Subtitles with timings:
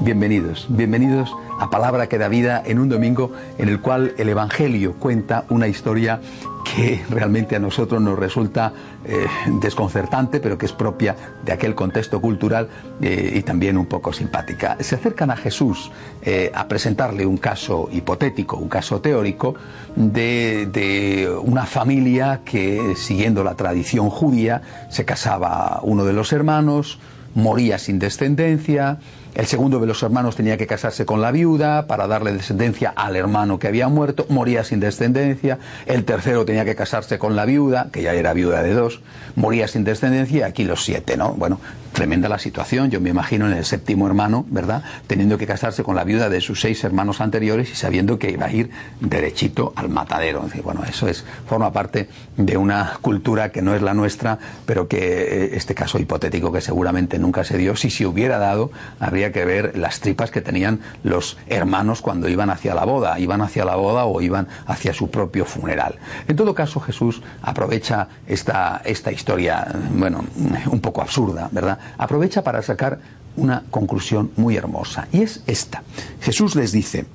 [0.00, 4.92] Bienvenidos, bienvenidos a Palabra que da vida en un domingo en el cual el Evangelio
[4.98, 6.20] cuenta una historia
[6.64, 8.74] que realmente a nosotros nos resulta
[9.06, 9.26] eh,
[9.62, 12.68] desconcertante, pero que es propia de aquel contexto cultural
[13.00, 14.76] eh, y también un poco simpática.
[14.80, 19.54] Se acercan a Jesús eh, a presentarle un caso hipotético, un caso teórico,
[19.94, 26.98] de una familia que, siguiendo la tradición judía, se casaba uno de los hermanos,
[27.36, 28.98] moría sin descendencia,
[29.36, 33.16] el segundo de los hermanos tenía que casarse con la viuda para darle descendencia al
[33.16, 35.58] hermano que había muerto, moría sin descendencia.
[35.84, 39.02] El tercero tenía que casarse con la viuda, que ya era viuda de dos,
[39.34, 40.46] moría sin descendencia.
[40.46, 41.34] Aquí los siete, ¿no?
[41.34, 41.60] Bueno,
[41.92, 42.90] tremenda la situación.
[42.90, 44.82] Yo me imagino en el séptimo hermano, ¿verdad?
[45.06, 48.46] Teniendo que casarse con la viuda de sus seis hermanos anteriores y sabiendo que iba
[48.46, 50.48] a ir derechito al matadero.
[50.64, 54.98] Bueno, eso es, forma parte de una cultura que no es la nuestra, pero que
[54.98, 59.44] eh, este caso hipotético que seguramente nunca se dio, si se hubiera dado, habría que
[59.44, 63.74] ver las tripas que tenían los hermanos cuando iban hacia la boda, iban hacia la
[63.74, 65.96] boda o iban hacia su propio funeral.
[66.28, 70.24] En todo caso, Jesús aprovecha esta, esta historia, bueno,
[70.70, 71.80] un poco absurda, ¿verdad?
[71.98, 73.00] Aprovecha para sacar
[73.36, 75.82] una conclusión muy hermosa, y es esta.
[76.20, 77.06] Jesús les dice,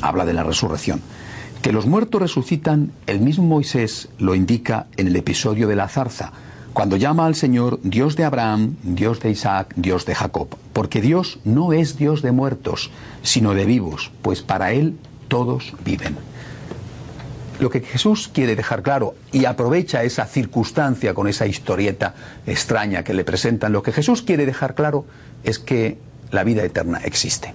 [0.00, 1.02] habla de la resurrección,
[1.60, 6.32] que los muertos resucitan, el mismo Moisés lo indica en el episodio de la zarza,
[6.74, 11.38] cuando llama al Señor Dios de Abraham, Dios de Isaac, Dios de Jacob, porque Dios
[11.44, 12.90] no es Dios de muertos,
[13.22, 14.98] sino de vivos, pues para Él
[15.28, 16.16] todos viven.
[17.60, 22.14] Lo que Jesús quiere dejar claro, y aprovecha esa circunstancia con esa historieta
[22.44, 25.06] extraña que le presentan, lo que Jesús quiere dejar claro
[25.44, 25.98] es que
[26.32, 27.54] la vida eterna existe.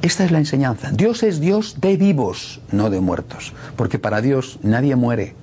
[0.00, 0.90] Esta es la enseñanza.
[0.92, 5.34] Dios es Dios de vivos, no de muertos, porque para Dios nadie muere,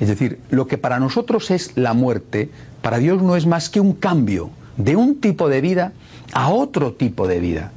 [0.00, 2.50] es decir, lo que para nosotros es la muerte,
[2.82, 5.92] para Dios no es más que un cambio de un tipo de vida
[6.32, 7.72] a otro tipo de vida.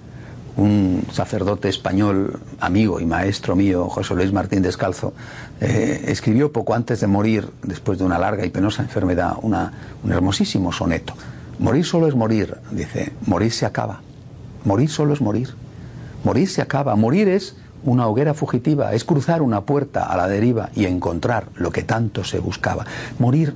[0.58, 5.14] Un sacerdote español, amigo y maestro mío, José Luis Martín Descalzo,
[5.62, 10.72] eh, escribió poco antes de morir, después de una larga y penosa enfermedad, un hermosísimo
[10.72, 11.14] soneto.
[11.58, 14.02] Morir solo es morir, dice, morir se acaba.
[14.66, 15.50] Morir solo es morir.
[16.24, 16.96] Morir se acaba.
[16.96, 21.72] Morir es una hoguera fugitiva, es cruzar una puerta a la deriva y encontrar lo
[21.72, 22.86] que tanto se buscaba.
[23.20, 23.56] Morir,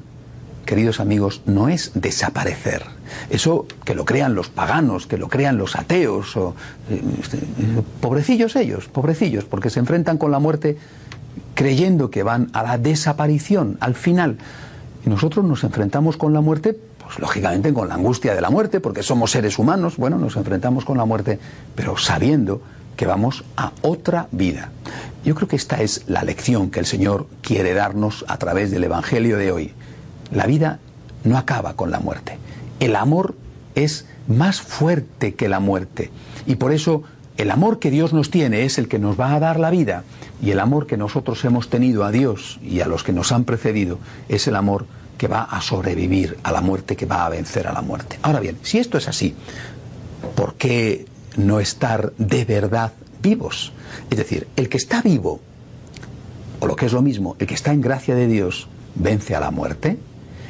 [0.66, 2.84] queridos amigos, no es desaparecer.
[3.30, 6.56] Eso que lo crean los paganos, que lo crean los ateos, o,
[6.90, 7.02] eh,
[8.02, 10.78] pobrecillos ellos, pobrecillos, porque se enfrentan con la muerte
[11.54, 14.38] creyendo que van a la desaparición, al final.
[15.06, 18.80] Y nosotros nos enfrentamos con la muerte pues lógicamente con la angustia de la muerte,
[18.80, 21.40] porque somos seres humanos, bueno, nos enfrentamos con la muerte,
[21.76, 22.62] pero sabiendo
[22.96, 24.72] que vamos a otra vida.
[25.24, 28.84] Yo creo que esta es la lección que el Señor quiere darnos a través del
[28.84, 29.74] Evangelio de hoy.
[30.32, 30.80] La vida
[31.24, 32.38] no acaba con la muerte.
[32.80, 33.36] El amor
[33.74, 36.12] es más fuerte que la muerte.
[36.46, 37.04] Y por eso
[37.38, 40.04] el amor que Dios nos tiene es el que nos va a dar la vida.
[40.42, 43.44] Y el amor que nosotros hemos tenido a Dios y a los que nos han
[43.44, 44.86] precedido es el amor
[45.18, 48.20] que va a sobrevivir a la muerte, que va a vencer a la muerte.
[48.22, 49.34] Ahora bien, si esto es así,
[50.36, 51.06] ¿por qué
[51.38, 53.74] no estar de verdad vivos.
[54.10, 55.40] Es decir, el que está vivo,
[56.60, 59.40] o lo que es lo mismo, el que está en gracia de Dios, vence a
[59.40, 59.98] la muerte.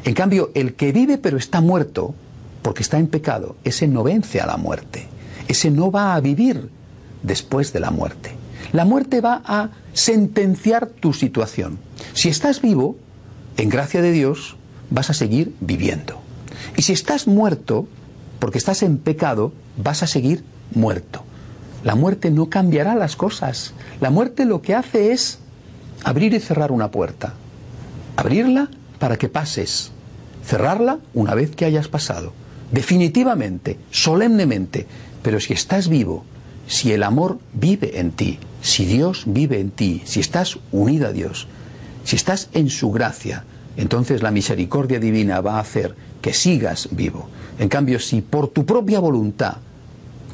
[0.04, 2.14] En cambio, el que vive pero está muerto,
[2.62, 5.08] porque está en pecado, ese no vence a la muerte.
[5.48, 6.70] Ese no va a vivir
[7.24, 8.32] después de la muerte.
[8.72, 11.78] La muerte va a sentenciar tu situación.
[12.14, 12.98] Si estás vivo,
[13.58, 14.58] en gracia de Dios,
[14.90, 16.20] vas a seguir viviendo.
[16.76, 17.88] Y si estás muerto,
[18.40, 21.24] porque estás en pecado, vas a seguir muerto.
[21.84, 23.74] La muerte no cambiará las cosas.
[24.02, 25.40] La muerte lo que hace es
[26.04, 27.34] abrir y cerrar una puerta.
[28.16, 28.70] Abrirla
[29.00, 29.92] para que pases.
[30.44, 32.34] Cerrarla una vez que hayas pasado.
[32.72, 34.86] definitivamente, solemnemente.
[35.22, 36.26] Pero si estás vivo,
[36.68, 41.12] si el amor vive en ti, si Dios vive en ti, si estás unido a
[41.12, 41.48] Dios,
[42.04, 43.44] si estás en su gracia,
[43.78, 47.30] entonces la misericordia divina va a hacer que sigas vivo.
[47.60, 49.58] En cambio, si por tu propia voluntad,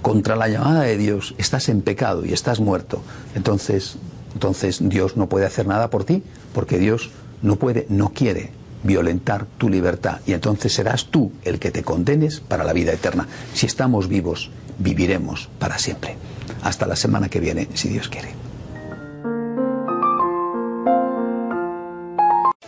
[0.01, 3.01] contra la llamada de Dios, estás en pecado y estás muerto,
[3.36, 3.98] entonces,
[4.33, 7.09] entonces Dios no puede hacer nada por ti, porque Dios
[7.42, 8.51] no puede, no quiere
[8.83, 13.27] violentar tu libertad y entonces serás tú el que te condenes para la vida eterna.
[13.53, 14.50] Si estamos vivos,
[14.80, 16.18] viviremos para siempre.
[16.63, 18.50] Hasta la semana que viene, si Dios quiere.